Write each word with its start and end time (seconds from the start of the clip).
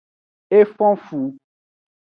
E 0.57 0.59
fon 0.75 0.95
fu. 1.05 1.21